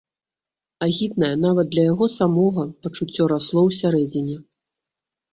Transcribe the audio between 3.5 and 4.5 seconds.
ўсярэдзіне.